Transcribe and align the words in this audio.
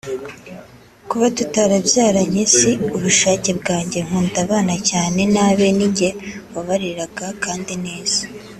Kuba 1.09 1.27
tutarabyaranye 1.37 2.43
si 2.55 2.69
ubushake 2.95 3.49
bwanjye 3.59 3.99
nkunda 4.05 4.37
abana 4.45 4.75
cyane 4.89 5.21
n’abe 5.33 5.67
ni 5.77 5.87
jye 5.97 6.09
wabareraga 6.53 7.27
kandi 7.43 7.73
neza 7.85 8.21